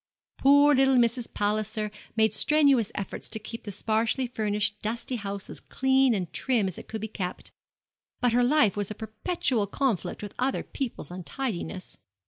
Poor 0.39 0.73
little 0.73 0.95
Mrs. 0.95 1.31
Palliser 1.31 1.91
made 2.15 2.33
strenuous 2.33 2.91
efforts 2.95 3.29
to 3.29 3.37
keep 3.37 3.65
the 3.65 3.71
sparsely 3.71 4.25
furnished 4.25 4.81
dusty 4.81 5.15
house 5.17 5.47
as 5.47 5.59
clean 5.59 6.15
and 6.15 6.33
trim 6.33 6.67
as 6.67 6.79
it 6.79 6.87
could 6.87 7.01
be 7.01 7.07
kept; 7.07 7.51
but 8.19 8.33
her 8.33 8.43
life 8.43 8.75
was 8.75 8.89
a 8.89 8.95
perpetual 8.95 9.67
conflict 9.67 10.23
with 10.23 10.33
other 10.39 10.63
people's 10.63 11.11
untidiness. 11.11 11.99